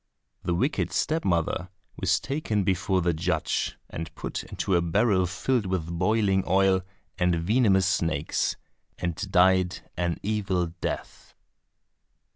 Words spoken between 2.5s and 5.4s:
before the judge, and put into a barrel